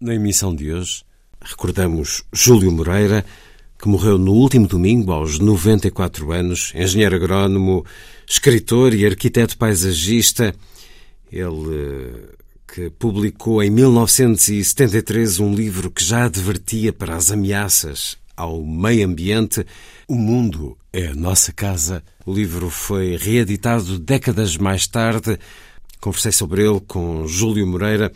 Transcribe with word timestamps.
Na 0.00 0.14
emissão 0.14 0.54
de 0.54 0.72
hoje, 0.72 1.02
recordamos 1.40 2.22
Júlio 2.32 2.70
Moreira, 2.70 3.24
que 3.76 3.88
morreu 3.88 4.16
no 4.16 4.32
último 4.32 4.68
domingo, 4.68 5.10
aos 5.10 5.40
94 5.40 6.30
anos, 6.30 6.72
engenheiro 6.72 7.16
agrónomo, 7.16 7.84
escritor 8.24 8.94
e 8.94 9.04
arquiteto 9.04 9.58
paisagista. 9.58 10.54
Ele 11.32 12.28
que 12.72 12.90
publicou 12.90 13.60
em 13.60 13.70
1973 13.70 15.40
um 15.40 15.52
livro 15.52 15.90
que 15.90 16.04
já 16.04 16.26
advertia 16.26 16.92
para 16.92 17.16
as 17.16 17.32
ameaças 17.32 18.16
ao 18.36 18.62
meio 18.62 19.04
ambiente. 19.04 19.66
O 20.06 20.14
mundo 20.14 20.78
é 20.92 21.08
a 21.08 21.14
nossa 21.14 21.52
casa. 21.52 22.04
O 22.24 22.32
livro 22.32 22.70
foi 22.70 23.16
reeditado 23.16 23.98
décadas 23.98 24.56
mais 24.56 24.86
tarde. 24.86 25.36
Conversei 26.00 26.30
sobre 26.30 26.62
ele 26.62 26.80
com 26.86 27.26
Júlio 27.26 27.66
Moreira. 27.66 28.12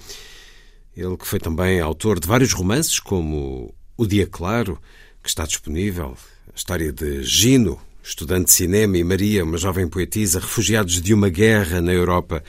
Ele 0.96 1.16
que 1.16 1.26
foi 1.26 1.38
também 1.38 1.80
autor 1.80 2.20
de 2.20 2.28
vários 2.28 2.52
romances, 2.52 3.00
como 3.00 3.74
O 3.96 4.06
Dia 4.06 4.26
Claro, 4.26 4.78
que 5.22 5.28
está 5.28 5.44
disponível, 5.44 6.16
a 6.52 6.56
história 6.56 6.92
de 6.92 7.22
Gino, 7.22 7.80
estudante 8.02 8.46
de 8.46 8.52
cinema, 8.52 8.98
e 8.98 9.04
Maria, 9.04 9.44
uma 9.44 9.56
jovem 9.56 9.88
poetisa, 9.88 10.40
refugiados 10.40 11.00
de 11.00 11.14
uma 11.14 11.28
guerra 11.28 11.80
na 11.80 11.92
Europa, 11.92 12.42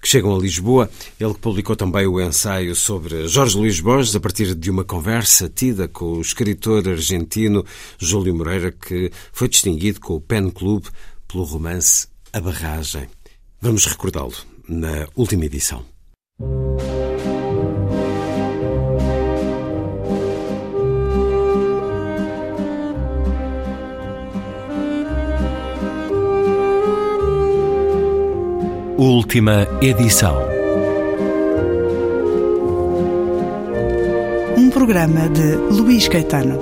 que 0.00 0.08
chegam 0.08 0.34
a 0.34 0.38
Lisboa. 0.38 0.88
Ele 1.18 1.34
que 1.34 1.40
publicou 1.40 1.74
também 1.74 2.06
o 2.06 2.20
ensaio 2.20 2.74
sobre 2.74 3.26
Jorge 3.26 3.58
Luís 3.58 3.80
Borges, 3.80 4.14
a 4.14 4.20
partir 4.20 4.54
de 4.54 4.70
uma 4.70 4.84
conversa 4.84 5.48
tida 5.48 5.88
com 5.88 6.12
o 6.14 6.20
escritor 6.20 6.88
argentino 6.88 7.64
Júlio 7.98 8.34
Moreira, 8.34 8.70
que 8.70 9.10
foi 9.32 9.48
distinguido 9.48 10.00
com 10.00 10.14
o 10.14 10.20
Pen 10.20 10.50
Club 10.50 10.86
pelo 11.26 11.44
romance 11.44 12.06
A 12.32 12.40
Barragem. 12.40 13.08
Vamos 13.60 13.84
recordá-lo 13.86 14.34
na 14.68 15.06
última 15.16 15.44
edição. 15.44 15.84
Última 29.02 29.66
edição. 29.80 30.36
Um 34.58 34.68
programa 34.68 35.26
de 35.30 35.56
Luís 35.74 36.06
Caetano. 36.06 36.58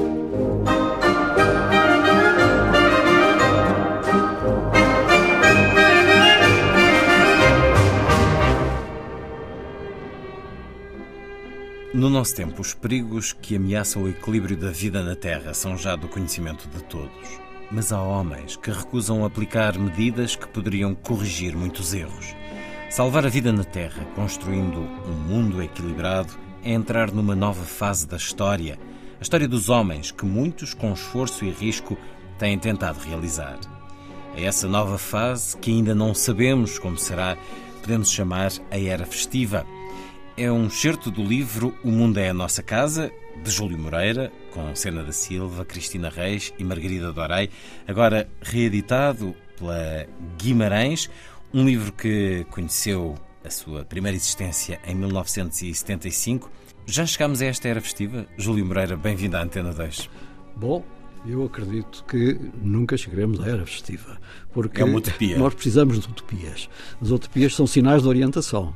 No 11.93 12.09
nosso 12.09 12.37
tempo, 12.37 12.63
os 12.63 12.73
perigos 12.73 13.33
que 13.33 13.57
ameaçam 13.57 14.05
o 14.05 14.09
equilíbrio 14.09 14.57
da 14.57 14.71
vida 14.71 15.03
na 15.03 15.17
Terra 15.17 15.53
são 15.55 15.77
já 15.77 15.97
do 15.97 16.07
conhecimento 16.07 16.69
de 16.69 16.85
todos. 16.85 17.48
Mas 17.71 17.93
há 17.93 18.03
homens 18.03 18.57
que 18.57 18.71
recusam 18.71 19.25
aplicar 19.25 19.79
medidas 19.79 20.35
que 20.35 20.49
poderiam 20.49 20.95
corrigir 20.95 21.55
muitos 21.55 21.93
erros. 21.93 22.35
Salvar 22.89 23.27
a 23.27 23.29
vida 23.29 23.53
na 23.53 23.65
Terra, 23.65 24.07
construindo 24.15 24.79
um 25.07 25.13
mundo 25.13 25.63
equilibrado, 25.63 26.33
é 26.63 26.73
entrar 26.73 27.13
numa 27.13 27.37
nova 27.37 27.65
fase 27.65 28.07
da 28.07 28.17
história. 28.17 28.79
A 29.19 29.23
história 29.23 29.47
dos 29.47 29.69
homens 29.69 30.11
que 30.11 30.25
muitos, 30.25 30.73
com 30.73 30.93
esforço 30.93 31.45
e 31.45 31.51
risco, 31.51 31.99
têm 32.39 32.59
tentado 32.59 33.01
realizar. 33.01 33.59
É 34.35 34.45
essa 34.45 34.67
nova 34.67 34.97
fase 34.97 35.57
que 35.59 35.71
ainda 35.71 35.95
não 35.95 36.15
sabemos 36.15 36.79
como 36.79 36.97
será, 36.97 37.37
podemos 37.83 38.11
chamar 38.11 38.53
a 38.71 38.79
Era 38.79 39.05
Festiva. 39.05 39.67
É 40.37 40.51
um 40.51 40.71
certo 40.71 41.11
do 41.11 41.23
livro 41.23 41.75
O 41.85 41.91
Mundo 41.91 42.19
é 42.19 42.31
a 42.31 42.35
Nossa 42.35 42.63
Casa, 42.63 43.11
de 43.43 43.51
Júlio 43.51 43.79
Moreira, 43.79 44.33
com 44.59 44.75
Sena 44.75 45.05
da 45.05 45.13
Silva, 45.13 45.65
Cristina 45.65 46.09
Reis 46.09 46.53
e 46.59 46.65
Margarida 46.65 47.13
Dorei, 47.13 47.49
agora 47.87 48.29
reeditado 48.43 49.33
pela 49.57 50.05
Guimarães, 50.37 51.09
um 51.55 51.65
livro 51.65 51.93
que 51.93 52.45
conheceu 52.51 53.15
a 53.45 53.51
sua 53.51 53.85
primeira 53.85 54.17
existência 54.17 54.81
em 54.85 54.97
1975. 54.97 56.51
Já 56.87 57.07
chegámos 57.07 57.41
a 57.41 57.47
esta 57.47 57.69
era 57.69 57.81
festiva? 57.81 58.27
Júlio 58.37 58.67
Moreira, 58.67 58.97
bem-vindo 58.97 59.37
à 59.37 59.43
Antena 59.43 59.73
2. 59.73 60.11
Bom, 60.57 60.85
eu 61.25 61.45
acredito 61.45 62.05
que 62.09 62.37
nunca 62.61 62.97
chegaremos 62.97 63.41
à 63.41 63.49
era 63.49 63.65
festiva. 63.65 64.19
Porque 64.53 64.83
é 64.83 64.85
uma 64.85 64.99
utopia. 64.99 65.39
Nós 65.39 65.55
precisamos 65.55 66.01
de 66.01 66.09
utopias. 66.09 66.69
As 67.01 67.11
utopias 67.11 67.55
são 67.55 67.67
sinais 67.67 68.03
de 68.03 68.09
orientação 68.09 68.75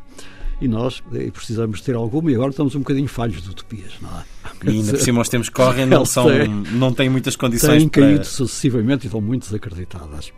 e 0.62 0.68
nós 0.68 1.02
eh, 1.12 1.28
precisamos 1.32 1.80
ter 1.80 1.96
alguma 1.96 2.30
e 2.30 2.34
agora 2.36 2.50
estamos 2.50 2.76
um 2.76 2.78
bocadinho 2.78 3.08
falhos 3.08 3.42
de 3.42 3.50
utopias, 3.50 3.94
não 4.00 4.08
é? 4.10 4.24
E 4.64 4.70
ainda 4.70 4.92
por 4.92 5.00
cima 5.00 5.20
os 5.20 5.28
tempos 5.28 5.48
correm 5.50 5.86
não, 5.86 6.04
são, 6.04 6.28
não 6.72 6.94
têm 6.94 7.10
muitas 7.10 7.34
condições 7.34 7.82
têm 7.82 7.88
para... 7.88 8.02
caído 8.02 8.24
sucessivamente 8.24 9.04
e 9.04 9.08
estão 9.08 9.20
muito 9.20 9.42
desacreditadas. 9.42 10.32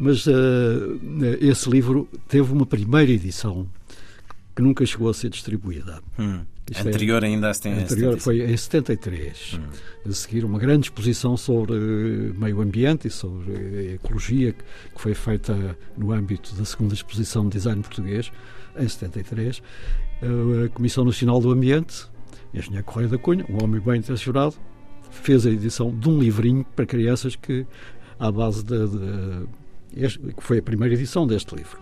Mas 0.00 0.26
uh, 0.26 0.98
esse 1.40 1.70
livro 1.70 2.08
teve 2.26 2.52
uma 2.52 2.66
primeira 2.66 3.12
edição 3.12 3.68
que 4.56 4.62
nunca 4.62 4.84
chegou 4.84 5.08
a 5.08 5.14
ser 5.14 5.30
distribuída. 5.30 6.02
Hum. 6.18 6.40
Anterior 6.70 7.22
é, 7.22 7.26
ainda 7.26 7.50
a 7.50 7.54
70, 7.54 7.82
anterior 7.82 8.18
foi 8.18 8.42
em 8.42 8.56
73. 8.56 9.58
Hum. 9.58 9.62
A 10.08 10.12
seguir, 10.12 10.44
uma 10.44 10.58
grande 10.58 10.86
exposição 10.86 11.36
sobre 11.36 11.74
meio 12.36 12.60
ambiente 12.60 13.08
e 13.08 13.10
sobre 13.10 13.94
ecologia 13.94 14.52
que 14.52 14.64
foi 15.00 15.14
feita 15.14 15.76
no 15.96 16.12
âmbito 16.12 16.54
da 16.54 16.64
segunda 16.64 16.94
exposição 16.94 17.44
de 17.44 17.50
design 17.50 17.82
português 17.82 18.30
em 18.76 18.88
73, 18.88 19.62
a 20.22 20.68
Comissão 20.70 21.04
Nacional 21.04 21.40
do 21.40 21.50
Ambiente, 21.50 22.06
engenheiro 22.54 22.84
Correia 22.84 23.08
da 23.08 23.18
Cunha, 23.18 23.44
um 23.48 23.62
homem 23.62 23.80
bem 23.80 23.98
intencionado, 23.98 24.54
fez 25.10 25.46
a 25.46 25.50
edição 25.50 25.90
de 25.90 26.08
um 26.08 26.18
livrinho 26.18 26.64
para 26.76 26.86
crianças 26.86 27.36
que, 27.36 27.66
à 28.18 28.30
base 28.30 28.64
de, 28.64 28.88
de 28.88 29.48
este, 29.94 30.18
que 30.18 30.42
foi 30.42 30.58
a 30.58 30.62
primeira 30.62 30.94
edição 30.94 31.26
deste 31.26 31.54
livro. 31.54 31.78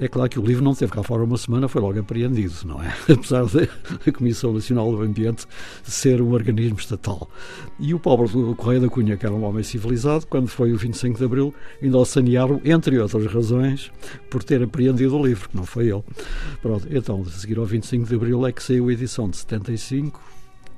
É 0.00 0.08
claro 0.08 0.30
que 0.30 0.40
o 0.40 0.42
livro 0.42 0.64
não 0.64 0.74
teve 0.74 0.90
cá 0.90 1.02
fora 1.02 1.22
uma 1.22 1.36
semana, 1.36 1.68
foi 1.68 1.82
logo 1.82 2.00
apreendido, 2.00 2.54
não 2.64 2.82
é? 2.82 2.88
Apesar 3.12 3.44
da 3.44 4.12
Comissão 4.12 4.50
Nacional 4.50 4.90
do 4.90 5.02
Ambiente 5.02 5.46
ser 5.82 6.22
um 6.22 6.32
organismo 6.32 6.78
estatal. 6.78 7.30
E 7.78 7.92
o 7.92 8.00
pobre 8.00 8.26
do 8.28 8.54
Correio 8.54 8.80
da 8.80 8.88
Cunha, 8.88 9.18
que 9.18 9.26
era 9.26 9.34
um 9.34 9.44
homem 9.44 9.62
civilizado, 9.62 10.26
quando 10.26 10.48
foi 10.48 10.72
o 10.72 10.78
25 10.78 11.18
de 11.18 11.24
Abril, 11.26 11.54
ainda 11.82 11.98
o 11.98 12.04
sanearam, 12.06 12.62
entre 12.64 12.98
outras 12.98 13.26
razões, 13.26 13.92
por 14.30 14.42
ter 14.42 14.62
apreendido 14.62 15.18
o 15.18 15.26
livro, 15.26 15.50
que 15.50 15.56
não 15.56 15.64
foi 15.64 15.90
ele. 15.90 16.02
Pronto, 16.62 16.86
então, 16.90 17.20
a 17.20 17.30
seguir 17.30 17.58
ao 17.58 17.66
25 17.66 18.06
de 18.06 18.14
Abril 18.14 18.46
é 18.46 18.52
que 18.52 18.62
saiu 18.62 18.88
a 18.88 18.92
edição 18.94 19.28
de 19.28 19.36
75, 19.36 20.18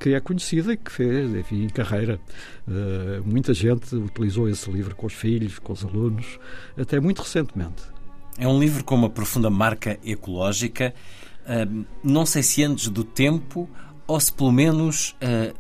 que 0.01 0.15
é 0.15 0.21
conhecida 0.21 0.73
e 0.73 0.77
que 0.77 0.91
fez, 0.91 1.33
enfim, 1.33 1.69
carreira. 1.69 2.19
Uh, 2.67 3.23
muita 3.25 3.55
gente 3.55 3.95
utilizou 3.95 4.49
esse 4.49 4.69
livro 4.69 4.97
com 4.97 5.07
os 5.07 5.13
filhos, 5.13 5.61
com 5.61 5.73
os 5.73 5.85
alunos, 5.85 6.41
até 6.77 6.99
muito 6.99 7.23
recentemente. 7.23 7.93
É 8.39 8.47
um 8.47 8.59
livro 8.59 8.83
com 8.85 8.95
uma 8.95 9.11
profunda 9.11 9.51
marca 9.51 9.99
ecológica, 10.05 10.95
uh, 11.43 11.85
não 12.03 12.25
sei 12.27 12.43
se 12.43 12.63
antes 12.63 12.89
do 12.89 13.05
tempo 13.05 13.69
ou 14.07 14.19
se 14.21 14.33
pelo 14.33 14.53
menos 14.53 15.15
uh, 15.23 15.55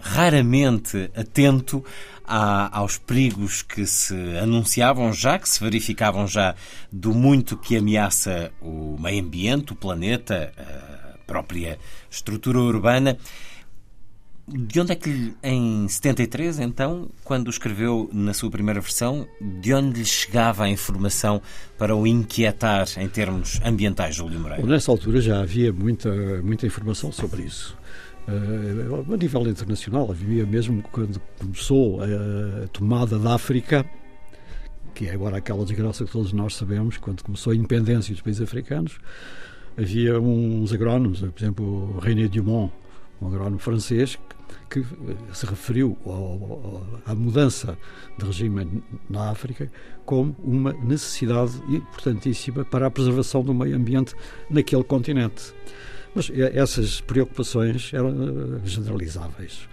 raramente 0.00 1.10
atento 1.14 1.84
a, 2.24 2.78
aos 2.78 2.98
perigos 2.98 3.62
que 3.62 3.86
se 3.86 4.14
anunciavam 4.38 5.12
já, 5.12 5.38
que 5.38 5.48
se 5.48 5.62
verificavam 5.62 6.26
já 6.26 6.54
do 6.90 7.14
muito 7.14 7.56
que 7.56 7.76
ameaça 7.76 8.52
o 8.60 8.96
meio 8.98 9.22
ambiente, 9.22 9.72
o 9.72 9.76
planeta, 9.76 10.52
a 10.56 11.18
própria 11.26 11.78
estrutura 12.10 12.58
urbana. 12.58 13.16
De 14.50 14.80
onde 14.80 14.92
é 14.92 14.94
que, 14.94 15.34
em 15.42 15.86
73, 15.86 16.60
então, 16.60 17.10
quando 17.22 17.50
escreveu 17.50 18.08
na 18.10 18.32
sua 18.32 18.50
primeira 18.50 18.80
versão, 18.80 19.28
de 19.60 19.74
onde 19.74 19.98
lhe 19.98 20.06
chegava 20.06 20.64
a 20.64 20.70
informação 20.70 21.42
para 21.76 21.94
o 21.94 22.06
inquietar 22.06 22.86
em 22.96 23.08
termos 23.08 23.60
ambientais, 23.62 24.14
Júlio 24.14 24.40
Moreira? 24.40 24.66
Nessa 24.66 24.90
altura 24.90 25.20
já 25.20 25.42
havia 25.42 25.70
muita, 25.70 26.10
muita 26.42 26.66
informação 26.66 27.12
sobre 27.12 27.42
isso. 27.42 27.76
Uh, 28.26 29.12
a 29.12 29.16
nível 29.18 29.46
internacional, 29.46 30.10
havia 30.10 30.46
mesmo 30.46 30.82
quando 30.92 31.20
começou 31.38 32.00
a 32.02 32.68
tomada 32.68 33.18
da 33.18 33.34
África, 33.34 33.84
que 34.94 35.08
é 35.08 35.12
agora 35.12 35.36
aquela 35.36 35.62
desgraça 35.64 36.06
que 36.06 36.10
todos 36.10 36.32
nós 36.32 36.54
sabemos, 36.54 36.96
quando 36.96 37.22
começou 37.22 37.52
a 37.52 37.56
independência 37.56 38.14
dos 38.14 38.22
países 38.22 38.40
africanos, 38.40 38.98
havia 39.76 40.18
uns 40.18 40.72
agrónomos, 40.72 41.20
por 41.20 41.38
exemplo, 41.38 41.98
René 42.00 42.28
Dumont, 42.28 42.72
um 43.20 43.28
agrónomo 43.28 43.58
francês, 43.58 44.18
que 44.70 44.84
se 45.32 45.46
referiu 45.46 45.96
à 47.06 47.14
mudança 47.14 47.78
de 48.18 48.24
regime 48.24 48.82
na 49.08 49.30
África 49.30 49.70
como 50.04 50.36
uma 50.42 50.72
necessidade 50.72 51.52
importantíssima 51.68 52.64
para 52.64 52.86
a 52.86 52.90
preservação 52.90 53.42
do 53.42 53.54
meio 53.54 53.76
ambiente 53.76 54.14
naquele 54.50 54.84
continente. 54.84 55.54
Mas 56.14 56.30
essas 56.30 57.00
preocupações 57.00 57.92
eram 57.92 58.08
eh, 58.10 58.66
generalizáveis. 58.66 59.68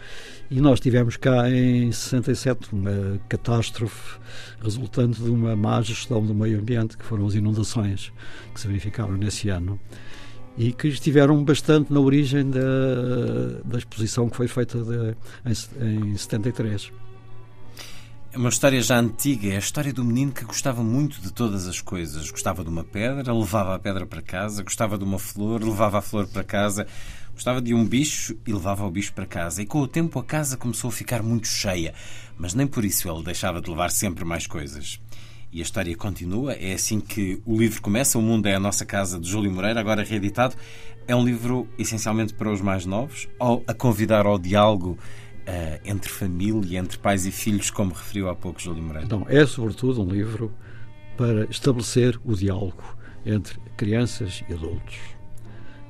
E 0.51 0.62
nós 0.62 0.80
tivemos 0.80 1.18
cá 1.18 1.50
em 1.50 1.92
67 1.92 2.69
uma 2.71 3.19
catástrofe 3.27 4.19
resultante 4.62 5.21
de 5.21 5.30
uma 5.30 5.56
má 5.56 5.81
gestão 5.81 6.24
do 6.24 6.36
meio 6.36 6.59
ambiente, 6.59 6.97
que 6.97 7.06
foram 7.06 7.25
as 7.25 7.33
inundações 7.33 8.12
que 8.53 8.59
se 8.59 8.68
verificaram 8.68 9.13
nesse 9.18 9.50
ano 9.50 9.80
e 10.57 10.72
que 10.72 10.88
estiveram 10.88 11.44
bastante 11.44 11.92
na 11.92 12.00
origem 12.00 12.50
da, 12.50 12.60
da 13.63 13.78
exposição 13.78 14.30
que 14.30 14.38
foi 14.38 14.48
feita 14.48 14.80
de, 14.84 15.16
em, 15.46 16.12
em 16.12 16.18
73. 16.18 16.92
É 18.36 18.38
uma 18.38 18.50
história 18.50 18.81
já 18.81 19.00
antiga, 19.00 19.48
é 19.48 19.56
a 19.56 19.60
história 19.60 19.94
do 19.94 20.04
menino 20.04 20.34
que 20.34 20.44
gostava 20.44 20.84
muito 20.84 21.22
de 21.22 21.31
todas 21.31 21.68
as 21.68 21.80
coisas. 21.80 22.30
Gostava 22.30 22.63
de 22.63 22.69
uma 22.69 22.84
pedra, 22.84 23.34
levava 23.34 23.75
a 23.75 23.80
pedra 23.80 24.06
para 24.06 24.22
casa, 24.22 24.62
gostava 24.62 24.98
de 24.98 25.06
uma 25.06 25.18
flor, 25.18 25.63
levava 25.63 26.00
a 26.00 26.02
flor 26.02 26.28
para 26.28 26.44
casa, 26.44 26.86
gostava 27.34 27.62
de 27.62 27.74
um 27.74 27.86
bicho 27.86 28.36
e 28.46 28.52
levava 28.52 28.86
o 28.86 28.92
bicho 28.92 29.13
para 29.13 29.25
casa. 29.25 29.62
E 29.62 29.66
com 29.66 29.80
o 29.80 29.88
tempo 29.88 30.19
a 30.19 30.24
casa 30.24 30.57
começou 30.57 30.90
a 30.90 30.92
ficar 30.92 31.24
muito 31.24 31.48
cheia, 31.48 31.94
mas 32.38 32.54
nem 32.54 32.68
por 32.68 32.84
isso 32.84 33.10
ele 33.10 33.24
deixava 33.24 33.62
de 33.62 33.69
levar 33.69 33.90
sempre 33.90 34.25
mais 34.25 34.46
coisas. 34.46 35.00
E 35.56 35.60
a 35.60 35.62
história 35.62 35.96
continua. 35.96 36.52
É 36.52 36.74
assim 36.74 37.00
que 37.00 37.42
o 37.46 37.57
livro 37.57 37.81
começa. 37.81 38.19
O 38.19 38.22
Mundo 38.22 38.46
é 38.46 38.56
a 38.56 38.60
Nossa 38.60 38.86
Casa, 38.86 39.18
de 39.18 39.30
Júlio 39.30 39.50
Moreira, 39.50 39.80
agora 39.80 40.04
reeditado. 40.04 40.54
É 41.07 41.16
um 41.16 41.24
livro 41.24 41.66
essencialmente 41.80 42.34
para 42.34 42.52
os 42.52 42.60
mais 42.60 42.86
novos, 42.86 43.30
ou 43.40 43.63
a 43.66 43.74
convidar 43.74 44.25
ao 44.25 44.38
diálogo 44.38 44.98
uh, 45.48 45.80
entre 45.86 46.10
família, 46.10 46.78
entre 46.78 46.98
pais 46.98 47.25
e 47.25 47.31
filhos, 47.31 47.72
como 47.72 47.94
referiu 47.94 48.28
há 48.28 48.36
pouco 48.36 48.60
Júlio 48.60 48.84
Moreira. 48.84 49.06
Então, 49.06 49.25
é 49.30 49.46
sobretudo 49.46 50.04
um 50.04 50.10
livro 50.10 50.54
para 51.16 51.46
estabelecer 51.46 52.19
o 52.25 52.36
diálogo 52.36 52.84
entre 53.25 53.57
crianças 53.78 54.44
e 54.50 54.54
adultos. 54.54 54.98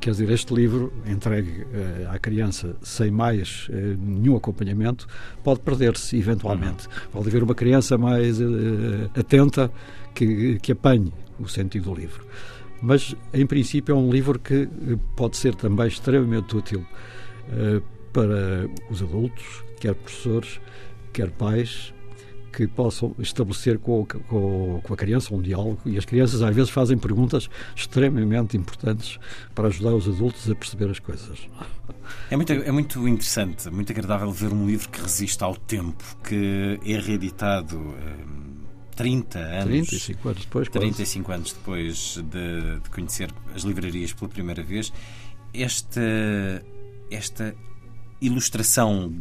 Quer 0.06 0.12
dizer, 0.12 0.30
este 0.30 0.54
livro, 0.54 0.94
entregue 1.08 1.64
uh, 1.64 2.12
à 2.12 2.20
criança 2.20 2.76
sem 2.84 3.10
mais 3.10 3.68
uh, 3.70 3.74
nenhum 3.98 4.36
acompanhamento, 4.36 5.08
pode 5.44 5.62
perder-se 5.62 6.16
eventualmente. 6.16 6.86
Uhum. 6.86 6.94
Pode 7.12 7.30
haver 7.30 7.42
uma 7.42 7.56
criança 7.56 7.98
mais 7.98 8.40
uh, 8.40 9.10
atenta 9.18 9.72
que, 10.14 10.60
que 10.60 10.74
apanhe 10.74 11.12
o 11.40 11.48
sentido 11.48 11.86
do 11.86 12.00
livro. 12.00 12.24
Mas, 12.84 13.16
em 13.34 13.48
princípio, 13.48 13.94
é 13.94 13.98
um 13.98 14.12
livro 14.12 14.38
que 14.38 14.70
pode 15.16 15.38
ser 15.38 15.56
também 15.56 15.88
extremamente 15.88 16.56
útil 16.56 16.86
para 18.14 18.70
os 18.92 19.02
adultos, 19.02 19.64
quer 19.80 19.96
professores, 19.96 20.62
quer 21.12 21.32
pais, 21.32 21.95
que 22.56 22.68
possam 22.68 23.14
estabelecer 23.20 23.78
com, 23.80 24.06
com, 24.06 24.80
com, 24.82 24.94
a 24.94 24.96
criança 24.98 25.34
um 25.36 25.42
diálogo 25.42 25.80
e 25.86 25.98
as 25.98 26.06
crianças 26.06 26.42
às 26.42 26.56
vezes 26.56 26.70
fazem 26.70 26.98
perguntas 26.98 27.50
extremamente 27.76 28.56
importantes 28.56 29.20
para 29.54 29.68
ajudar 29.68 29.94
os 29.94 30.08
adultos 30.08 30.50
a 30.50 30.56
perceber 30.56 30.90
as 30.90 31.00
coisas. 31.00 31.38
É 32.32 32.36
muito, 32.38 32.54
é 32.54 32.72
muito 32.72 33.08
interessante, 33.08 33.70
muito 33.70 33.92
agradável 33.92 34.32
ver 34.32 34.54
um 34.54 34.66
livro 34.66 34.88
que 34.90 35.02
resiste 35.02 35.44
ao 35.44 35.56
tempo, 35.56 36.04
que 36.24 36.80
é 36.86 37.00
reeditado. 37.00 37.78
Eh, 38.00 38.46
30 38.96 39.40
anos. 39.40 39.90
35 39.90 40.30
anos 40.30 40.42
depois. 40.46 40.70
35 40.70 41.26
quase. 41.26 41.38
anos 41.38 41.52
depois 41.52 42.24
de, 42.32 42.80
de, 42.80 42.90
conhecer 42.90 43.30
as 43.54 43.64
livrarias 43.64 44.14
pela 44.14 44.30
primeira 44.30 44.64
vez. 44.64 44.94
Esta, 45.54 46.02
esta 47.12 47.54
ilustração 48.22 49.14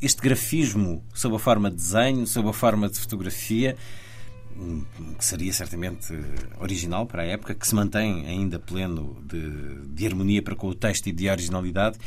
este 0.00 0.20
grafismo 0.22 1.04
sob 1.14 1.36
a 1.36 1.38
forma 1.38 1.70
de 1.70 1.76
desenho, 1.76 2.26
sob 2.26 2.48
a 2.48 2.52
forma 2.52 2.88
de 2.88 2.98
fotografia, 2.98 3.76
hum, 4.56 4.84
que 5.18 5.24
seria 5.24 5.52
certamente 5.52 6.12
original 6.60 7.06
para 7.06 7.22
a 7.22 7.26
época, 7.26 7.54
que 7.54 7.66
se 7.66 7.74
mantém 7.74 8.26
ainda 8.26 8.58
pleno 8.58 9.16
de, 9.24 9.88
de 9.88 10.06
harmonia 10.06 10.42
para 10.42 10.54
com 10.54 10.68
o 10.68 10.74
texto 10.74 11.06
e 11.08 11.12
de 11.12 11.28
originalidade. 11.28 11.98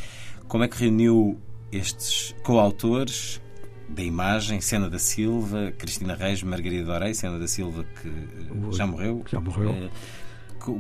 Como 0.48 0.64
é 0.64 0.68
que 0.68 0.78
reuniu 0.78 1.40
estes 1.72 2.36
coautores 2.44 3.42
da 3.90 4.04
imagem, 4.04 4.60
Sena 4.60 4.90
da 4.90 5.00
Silva, 5.00 5.72
Cristina 5.78 6.16
Reis, 6.16 6.44
Margarida 6.44 6.86
Dorei, 6.86 7.14
Sena 7.14 7.40
da 7.40 7.48
Silva, 7.48 7.86
que 8.02 8.76
já 8.76 8.86
morreu. 8.86 9.24
Já 9.30 9.40
morreu. 9.40 9.72
Eh, 9.72 9.90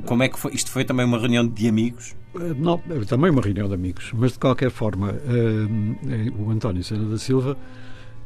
como 0.06 0.24
é 0.24 0.30
que 0.30 0.38
foi? 0.38 0.54
Isto 0.54 0.72
foi 0.72 0.84
também 0.84 1.06
uma 1.06 1.18
reunião 1.18 1.48
de 1.48 1.68
amigos? 1.68 2.16
Eh, 2.40 2.54
não, 2.56 2.82
é 2.90 3.00
também 3.06 3.32
uma 3.32 3.42
reunião 3.42 3.68
de 3.68 3.74
amigos, 3.74 4.12
mas 4.14 4.34
de 4.34 4.40
qualquer 4.40 4.70
forma, 4.70 5.12
uh, 5.12 6.42
o 6.42 6.52
António 6.52 6.84
Sena 6.84 7.10
da 7.10 7.18
Silva 7.18 7.58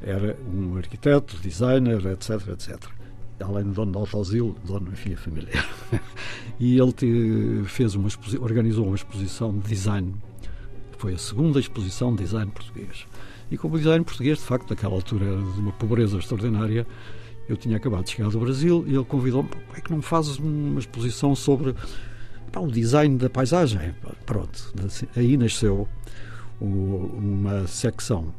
era 0.02 0.38
um 0.54 0.78
arquiteto, 0.78 1.38
designer, 1.38 2.06
etc, 2.08 2.48
etc. 2.50 2.78
Além 3.40 3.66
de 3.66 3.72
dono 3.72 3.92
de 3.92 3.98
autoasilo, 3.98 4.56
dono, 4.66 4.92
enfim, 4.92 5.16
familiar. 5.16 5.68
e 6.60 6.78
ele 6.78 7.64
fez 7.66 7.96
uma 7.96 8.10
organizou 8.40 8.86
uma 8.86 8.96
exposição 8.96 9.52
de 9.52 9.68
design. 9.68 10.14
Foi 10.98 11.14
a 11.14 11.18
segunda 11.18 11.60
exposição 11.60 12.16
de 12.16 12.24
design 12.24 12.52
português. 12.52 13.06
E 13.50 13.58
como 13.58 13.76
o 13.76 13.78
design 13.78 14.06
português, 14.06 14.38
de 14.38 14.44
facto, 14.44 14.70
naquela 14.70 14.94
altura 14.94 15.26
era 15.26 15.38
de 15.38 15.60
uma 15.60 15.72
pobreza 15.72 16.18
extraordinária, 16.18 16.86
eu 17.50 17.58
tinha 17.58 17.78
acabado 17.78 18.06
de 18.06 18.12
chegar 18.12 18.30
do 18.30 18.40
Brasil 18.40 18.86
e 18.88 18.94
ele 18.96 19.04
convidou-me, 19.04 19.50
é 19.76 19.82
que 19.82 19.92
não 19.92 20.02
fazes 20.02 20.38
uma 20.38 20.80
exposição 20.80 21.36
sobre 21.36 21.76
pá, 22.52 22.60
o 22.60 22.72
design 22.72 23.18
da 23.18 23.30
paisagem? 23.30 23.94
Pronto, 24.26 24.74
aí 25.16 25.38
nasceu 25.38 25.88
uma 26.60 27.66
secção 27.68 28.34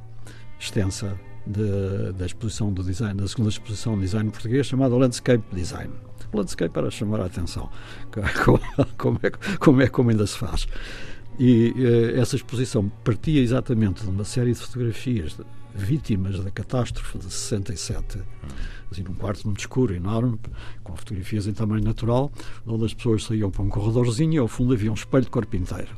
extensa 0.59 1.19
de, 1.47 2.13
da 2.13 2.27
exposição 2.27 2.73
do 2.73 2.83
design, 2.85 3.21
da 3.21 3.27
segunda 3.27 3.51
exposição 3.51 3.95
de 3.97 4.03
design 4.03 4.31
português, 4.31 4.67
chamada 4.67 4.95
Landscape 4.95 5.45
Design. 5.53 5.93
O 6.33 6.37
landscape 6.39 6.73
para 6.73 6.91
chamar 6.91 7.21
a 7.21 7.27
atenção, 7.27 7.69
como 8.97 9.21
é, 9.23 9.31
como 9.59 9.83
é 9.83 9.89
como 9.89 10.11
ainda 10.11 10.27
se 10.27 10.39
faz. 10.39 10.67
E 11.39 11.75
eh, 11.77 12.21
essa 12.21 12.37
exposição 12.37 12.89
partia 13.05 13.41
exatamente 13.41 14.03
de 14.03 14.09
uma 14.09 14.25
série 14.25 14.53
de 14.53 14.59
fotografias 14.59 15.37
vítimas 15.75 16.43
da 16.43 16.51
catástrofe 16.51 17.19
de 17.19 17.25
67, 17.25 18.19
assim, 18.91 19.03
num 19.03 19.15
quarto 19.15 19.47
muito 19.47 19.61
escuro, 19.61 19.95
enorme, 19.95 20.39
com 20.83 20.97
fotografias 20.97 21.47
em 21.47 21.53
tamanho 21.53 21.83
natural, 21.83 22.31
onde 22.67 22.85
as 22.85 22.95
pessoas 22.95 23.25
saíam 23.25 23.51
para 23.51 23.63
um 23.63 23.69
corredorzinho 23.69 24.35
e 24.35 24.39
ao 24.39 24.49
fundo 24.49 24.75
havia 24.75 24.91
um 24.91 24.95
espelho 24.95 25.25
de 25.25 25.31
corpo 25.31 25.57
inteiro. 25.57 25.97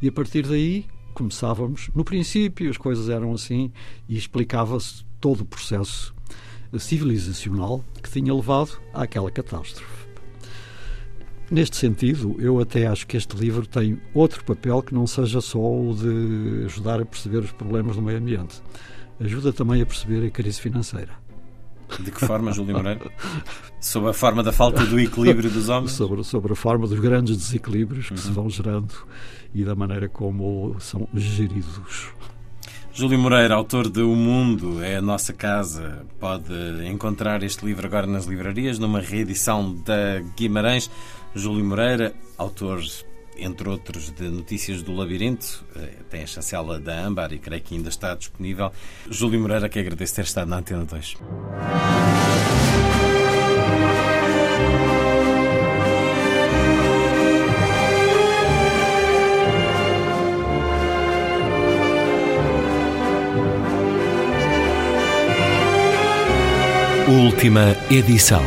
E 0.00 0.08
a 0.08 0.12
partir 0.12 0.46
daí 0.46 0.86
começávamos, 1.14 1.90
no 1.94 2.04
princípio 2.04 2.70
as 2.70 2.76
coisas 2.76 3.08
eram 3.08 3.32
assim 3.32 3.72
e 4.08 4.16
explicava-se 4.16 5.04
todo 5.20 5.40
o 5.40 5.44
processo 5.44 6.14
civilizacional 6.78 7.84
que 8.02 8.10
tinha 8.10 8.34
levado 8.34 8.78
àquela 8.92 9.30
catástrofe. 9.30 10.06
Neste 11.48 11.76
sentido, 11.76 12.34
eu 12.40 12.58
até 12.58 12.88
acho 12.88 13.06
que 13.06 13.16
este 13.16 13.36
livro 13.36 13.66
tem 13.66 14.00
outro 14.12 14.44
papel 14.44 14.82
que 14.82 14.92
não 14.92 15.06
seja 15.06 15.40
só 15.40 15.58
o 15.58 15.94
de 15.94 16.64
ajudar 16.64 17.00
a 17.00 17.06
perceber 17.06 17.38
os 17.38 17.52
problemas 17.52 17.94
do 17.94 18.02
meio 18.02 18.18
ambiente 18.18 18.60
ajuda 19.20 19.52
também 19.52 19.82
a 19.82 19.86
perceber 19.86 20.26
a 20.26 20.30
crise 20.30 20.60
financeira. 20.60 21.12
De 22.00 22.10
que 22.10 22.26
forma, 22.26 22.52
Júlio 22.52 22.76
Moreira? 22.76 23.10
Sobre 23.80 24.10
a 24.10 24.12
forma 24.12 24.42
da 24.42 24.52
falta 24.52 24.84
do 24.84 24.98
equilíbrio 24.98 25.48
dos 25.48 25.68
homens? 25.68 25.92
Sobre, 25.92 26.24
sobre 26.24 26.52
a 26.52 26.56
forma 26.56 26.86
dos 26.86 26.98
grandes 26.98 27.36
desequilíbrios 27.36 28.06
que 28.08 28.14
uhum. 28.14 28.18
se 28.18 28.30
vão 28.30 28.50
gerando 28.50 28.92
e 29.54 29.64
da 29.64 29.74
maneira 29.74 30.08
como 30.08 30.76
são 30.80 31.08
geridos. 31.14 32.10
Júlio 32.92 33.18
Moreira, 33.18 33.54
autor 33.54 33.90
de 33.90 34.00
O 34.00 34.16
Mundo 34.16 34.82
é 34.82 34.96
a 34.96 35.02
Nossa 35.02 35.32
Casa, 35.32 36.04
pode 36.18 36.54
encontrar 36.86 37.42
este 37.42 37.64
livro 37.64 37.86
agora 37.86 38.06
nas 38.06 38.24
livrarias, 38.24 38.78
numa 38.78 39.00
reedição 39.00 39.74
da 39.84 40.20
Guimarães. 40.36 40.90
Júlio 41.34 41.62
Moreira, 41.64 42.14
autor 42.38 42.80
entre 43.38 43.68
outros, 43.68 44.10
de 44.10 44.28
Notícias 44.28 44.82
do 44.82 44.92
Labirinto. 44.94 45.64
Eh, 45.76 45.90
tem 46.10 46.22
a 46.22 46.26
chancela 46.26 46.78
da 46.78 46.98
Âmbar 46.98 47.32
e 47.32 47.38
creio 47.38 47.62
que 47.62 47.74
ainda 47.74 47.88
está 47.88 48.14
disponível. 48.14 48.72
Júlio 49.10 49.40
Moreira, 49.40 49.68
que 49.68 49.78
agradeço 49.78 50.14
ter 50.14 50.24
estado 50.24 50.48
na 50.48 50.58
Antena 50.58 50.84
2. 50.84 51.16
Última 67.08 67.76
edição. 67.88 68.42